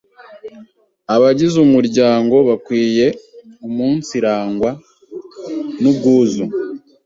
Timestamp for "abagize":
1.15-1.55